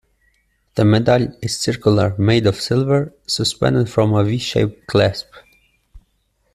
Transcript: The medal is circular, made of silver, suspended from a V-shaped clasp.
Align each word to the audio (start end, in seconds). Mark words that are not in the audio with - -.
The 0.73 0.83
medal 0.83 1.35
is 1.43 1.59
circular, 1.59 2.15
made 2.17 2.47
of 2.47 2.59
silver, 2.59 3.13
suspended 3.27 3.87
from 3.87 4.15
a 4.15 4.23
V-shaped 4.23 4.87
clasp. 4.87 5.27